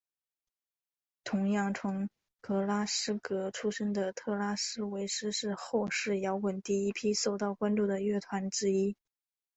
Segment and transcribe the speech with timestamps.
[1.23, 2.09] 同样从
[2.41, 4.55] 格拉斯哥出身的特拉
[4.89, 8.95] 维斯是后英式摇滚第一批受到关注的乐团之一。